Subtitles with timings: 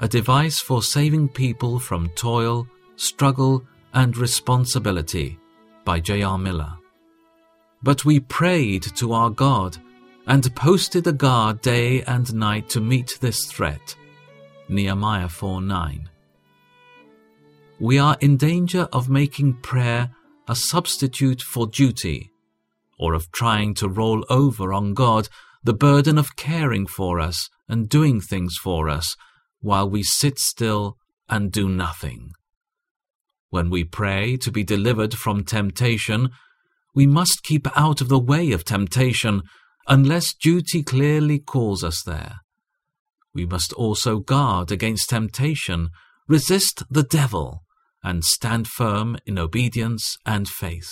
[0.00, 2.66] a device for saving people from toil,
[2.96, 3.62] struggle,
[3.92, 5.38] and responsibility
[5.84, 6.38] by J.R.
[6.38, 6.72] Miller.
[7.82, 9.76] But we prayed to our God
[10.26, 13.94] and posted a guard day and night to meet this threat.
[14.68, 16.08] Nehemiah 4 9.
[17.78, 20.10] We are in danger of making prayer
[20.48, 22.30] a substitute for duty,
[22.98, 25.28] or of trying to roll over on God
[25.62, 29.16] the burden of caring for us and doing things for us
[29.60, 30.96] while we sit still
[31.28, 32.32] and do nothing.
[33.50, 36.30] When we pray to be delivered from temptation,
[36.94, 39.42] we must keep out of the way of temptation
[39.86, 42.40] unless duty clearly calls us there.
[43.34, 45.90] We must also guard against temptation,
[46.26, 47.62] resist the devil,
[48.02, 50.90] and stand firm in obedience and faith.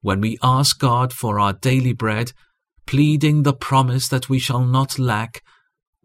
[0.00, 2.32] When we ask God for our daily bread,
[2.86, 5.42] pleading the promise that we shall not lack,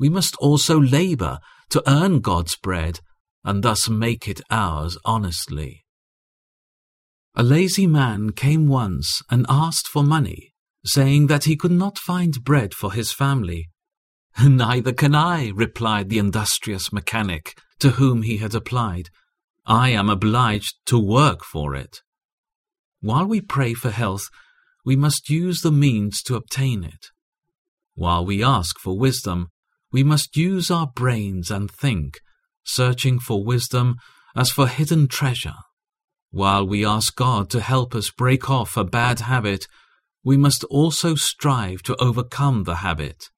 [0.04, 3.00] we must also labor to earn God's bread
[3.46, 5.86] and thus make it ours honestly.
[7.36, 10.52] A lazy man came once and asked for money,
[10.86, 13.70] saying that he could not find bread for his family.
[14.44, 19.08] Neither can I, replied the industrious mechanic to whom he had applied.
[19.66, 22.02] I am obliged to work for it.
[23.00, 24.26] While we pray for health,
[24.84, 27.06] we must use the means to obtain it.
[27.96, 29.48] While we ask for wisdom,
[29.94, 32.20] we must use our brains and think,
[32.66, 33.96] searching for wisdom
[34.36, 35.56] as for hidden treasure.
[36.32, 39.68] While we ask God to help us break off a bad habit,
[40.24, 43.30] we must also strive to overcome the habit.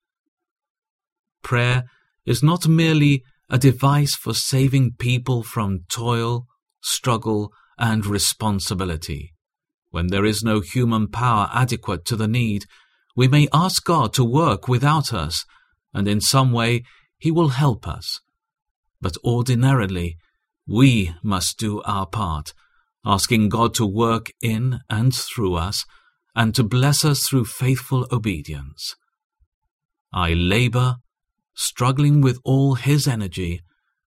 [1.43, 1.83] Prayer
[2.25, 6.45] is not merely a device for saving people from toil,
[6.81, 9.33] struggle, and responsibility.
[9.89, 12.63] When there is no human power adequate to the need,
[13.15, 15.45] we may ask God to work without us,
[15.95, 16.83] and in some way
[17.17, 18.19] He will help us.
[19.01, 20.17] But ordinarily,
[20.67, 22.53] we must do our part
[23.05, 25.85] asking God to work in and through us,
[26.35, 28.95] and to bless us through faithful obedience.
[30.11, 30.95] I labor,
[31.53, 33.61] struggling with all His energy,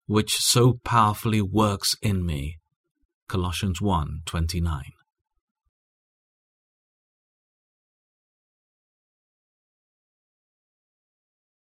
[0.06, 2.58] which so powerfully works in me.
[3.28, 4.82] Colossians 1 29.